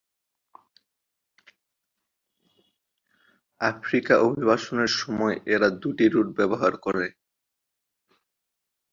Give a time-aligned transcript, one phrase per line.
[3.61, 7.05] আফ্রিকায় অভিবাসনের সময়ে এরা দুটি রুট ব্যবহার করে।